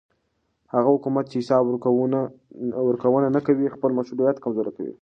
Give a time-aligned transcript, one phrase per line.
[0.73, 1.63] هغه حکومت چې حساب
[2.87, 4.93] ورکوونه نه کوي خپل مشروعیت کمزوری کوي